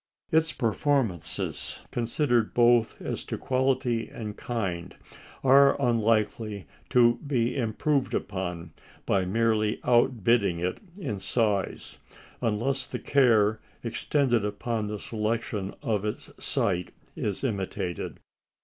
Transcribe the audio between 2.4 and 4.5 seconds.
both as to quality and